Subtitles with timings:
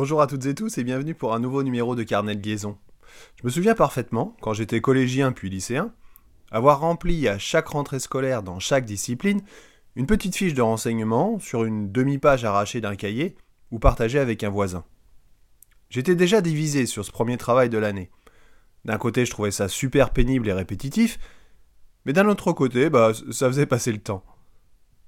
[0.00, 2.78] Bonjour à toutes et tous et bienvenue pour un nouveau numéro de Carnet de liaison.
[3.38, 5.92] Je me souviens parfaitement, quand j'étais collégien puis lycéen,
[6.50, 9.42] avoir rempli à chaque rentrée scolaire dans chaque discipline
[9.96, 13.36] une petite fiche de renseignement sur une demi-page arrachée d'un cahier
[13.70, 14.84] ou partagée avec un voisin.
[15.90, 18.10] J'étais déjà divisé sur ce premier travail de l'année.
[18.86, 21.18] D'un côté, je trouvais ça super pénible et répétitif,
[22.06, 24.24] mais d'un autre côté, bah, ça faisait passer le temps.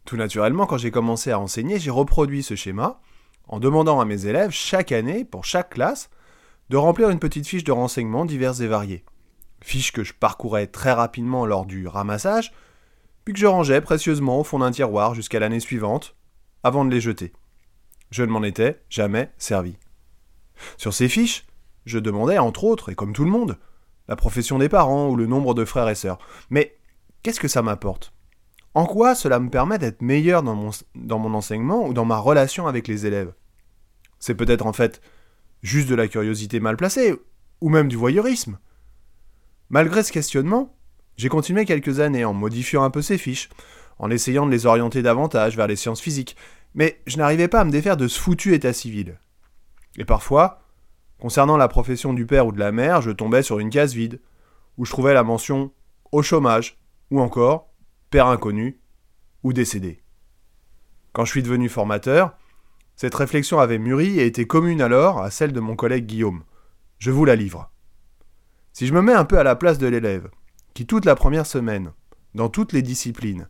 [0.05, 3.01] Tout naturellement, quand j'ai commencé à enseigner, j'ai reproduit ce schéma
[3.49, 6.11] en demandant à mes élèves chaque année, pour chaque classe,
[6.71, 9.05] de remplir une petite fiche de renseignements divers et variés.
[9.61, 12.53] Fiche que je parcourais très rapidement lors du ramassage,
[13.25, 16.17] puis que je rangeais précieusement au fond d'un tiroir jusqu'à l'année suivante,
[16.63, 17.33] avant de les jeter.
[18.11, 19.77] Je ne m'en étais jamais servi.
[20.77, 21.47] Sur ces fiches,
[21.87, 23.59] je demandais, entre autres, et comme tout le monde,
[24.09, 26.19] la profession des parents ou le nombre de frères et sœurs.
[26.51, 26.77] Mais
[27.23, 28.13] qu'est-ce que ça m'apporte?
[28.75, 32.89] En quoi cela me permet d'être meilleur dans mon, enseignement ou dans ma relation avec
[32.89, 33.35] les élèves?
[34.19, 35.03] C'est peut-être en fait
[35.63, 37.15] juste de la curiosité mal placée,
[37.61, 38.59] ou même du voyeurisme.
[39.69, 40.75] Malgré ce questionnement,
[41.17, 43.51] j'ai continué quelques années en modifiant un peu ces fiches,
[43.99, 46.37] en essayant de les orienter davantage vers les sciences physiques,
[46.75, 49.21] mais je n'arrivais pas à me défaire de ce foutu état civil.
[49.99, 50.63] Et parfois,
[51.21, 54.21] concernant la profession du père ou de la mère, je tombais sur une case vide,
[54.79, 55.73] où je trouvais la mention
[56.11, 56.79] au chômage,
[57.11, 57.72] ou encore
[58.13, 58.79] père inconnu
[59.43, 60.03] ou décédé.
[61.15, 62.37] Quand je suis devenu formateur,
[62.95, 66.45] cette réflexion avait mûri et était commune alors à celle de mon collègue Guillaume.
[66.99, 67.73] Je vous la livre.
[68.75, 70.29] Si je me mets un peu à la place de l'élève,
[70.75, 71.93] qui toute la première semaine,
[72.35, 73.49] dans toutes les disciplines,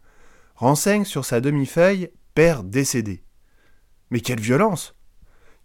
[0.54, 3.24] renseigne sur sa demi-feuille père décédé.
[4.12, 4.94] Mais quelle violence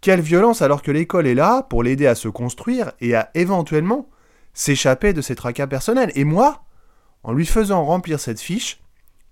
[0.00, 4.10] Quelle violence alors que l'école est là pour l'aider à se construire et à éventuellement
[4.54, 6.10] s'échapper de ses tracas personnels.
[6.16, 6.64] Et moi,
[7.22, 8.80] en lui faisant remplir cette fiche,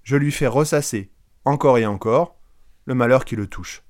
[0.06, 1.10] je lui fais ressasser,
[1.44, 2.36] encore et encore,
[2.84, 3.82] le malheur qui le touche.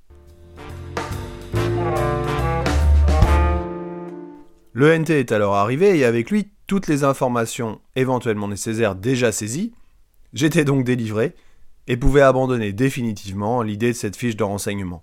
[4.73, 9.75] L'ENT est alors arrivé et avec lui toutes les informations éventuellement nécessaires déjà saisies.
[10.33, 11.35] J'étais donc délivré
[11.87, 15.03] et pouvais abandonner définitivement l'idée de cette fiche de renseignement.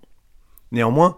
[0.72, 1.16] Néanmoins,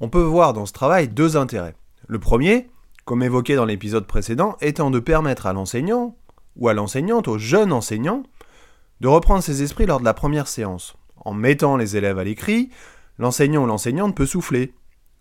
[0.00, 1.76] on peut voir dans ce travail deux intérêts.
[2.08, 2.70] Le premier,
[3.04, 6.16] comme évoqué dans l'épisode précédent, étant de permettre à l'enseignant,
[6.56, 8.24] ou à l'enseignante, au jeune enseignant,
[9.02, 10.94] de reprendre ses esprits lors de la première séance.
[11.16, 12.70] En mettant les élèves à l'écrit,
[13.18, 14.74] l'enseignant ou l'enseignante peut souffler,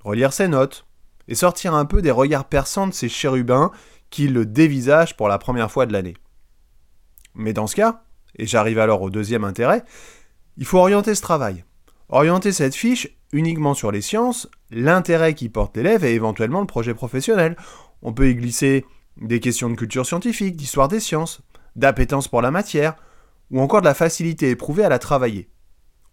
[0.04, 0.86] relire ses notes,
[1.28, 3.72] et sortir un peu des regards perçants de ces chérubins
[4.12, 6.16] qui le dévisagent pour la première fois de l'année.
[7.34, 8.04] Mais dans ce cas,
[8.36, 9.84] et j'arrive alors au deuxième intérêt,
[10.58, 11.66] il faut orienter ce travail.
[12.10, 16.94] Orienter cette fiche uniquement sur les sciences, l'intérêt qui porte l'élève et éventuellement le projet
[16.94, 17.58] professionnel.
[18.04, 18.86] On peut y glisser
[19.18, 21.42] des questions de culture scientifique, d'histoire des sciences,
[21.76, 22.96] d'appétence pour la matière,
[23.52, 25.50] ou encore de la facilité éprouvée à la travailler.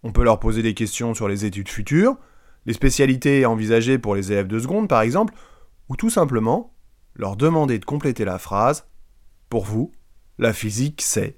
[0.03, 2.17] On peut leur poser des questions sur les études futures,
[2.65, 5.33] les spécialités envisagées pour les élèves de seconde par exemple,
[5.89, 6.73] ou tout simplement
[7.15, 8.87] leur demander de compléter la phrase
[9.49, 9.91] Pour vous,
[10.37, 11.35] la physique c'est.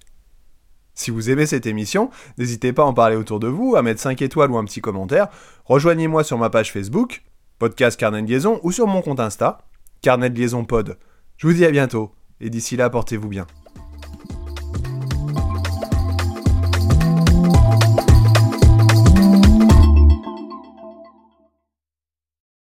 [0.94, 4.02] Si vous aimez cette émission, n'hésitez pas à en parler autour de vous, à mettre
[4.02, 5.28] 5 étoiles ou un petit commentaire.
[5.66, 7.24] Rejoignez-moi sur ma page Facebook,
[7.58, 9.70] podcast Carnet de Liaison, ou sur mon compte Insta,
[10.02, 10.98] Carnet de Liaison Pod.
[11.38, 13.48] Je vous dis à bientôt, et d'ici là, portez-vous bien.